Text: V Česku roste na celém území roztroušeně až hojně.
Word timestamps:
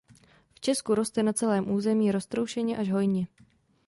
V 0.53 0.59
Česku 0.59 0.95
roste 0.95 1.23
na 1.23 1.33
celém 1.33 1.71
území 1.71 2.11
roztroušeně 2.11 2.77
až 2.77 2.91
hojně. 2.91 3.27